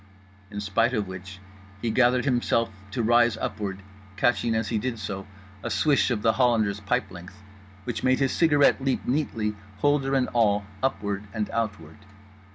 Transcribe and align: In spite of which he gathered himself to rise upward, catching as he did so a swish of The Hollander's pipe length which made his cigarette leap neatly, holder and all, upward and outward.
In 0.49 0.59
spite 0.61 0.95
of 0.95 1.07
which 1.07 1.37
he 1.79 1.91
gathered 1.91 2.25
himself 2.25 2.71
to 2.89 3.03
rise 3.03 3.37
upward, 3.37 3.83
catching 4.17 4.55
as 4.55 4.69
he 4.69 4.79
did 4.79 4.97
so 4.97 5.27
a 5.61 5.69
swish 5.69 6.09
of 6.09 6.23
The 6.23 6.33
Hollander's 6.33 6.79
pipe 6.79 7.11
length 7.11 7.39
which 7.83 8.03
made 8.03 8.17
his 8.17 8.31
cigarette 8.31 8.83
leap 8.83 9.05
neatly, 9.05 9.55
holder 9.77 10.15
and 10.15 10.27
all, 10.29 10.65
upward 10.81 11.27
and 11.35 11.51
outward. 11.51 11.97